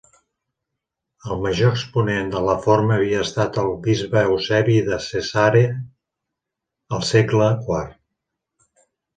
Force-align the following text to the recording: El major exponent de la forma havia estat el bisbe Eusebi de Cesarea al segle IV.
El 1.33 1.41
major 1.43 1.73
exponent 1.75 2.31
de 2.35 2.41
la 2.47 2.55
forma 2.63 2.95
havia 2.95 3.19
estat 3.25 3.59
el 3.65 3.69
bisbe 3.89 4.25
Eusebi 4.31 4.79
de 4.89 4.99
Cesarea 5.11 5.79
al 6.99 7.07
segle 7.15 7.53
IV. 7.69 7.87